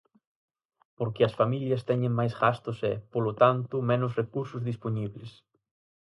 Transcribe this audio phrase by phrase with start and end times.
[0.97, 5.31] Porque as familias teñen máis gastos e, polo tanto, menos recursos dispoñibles.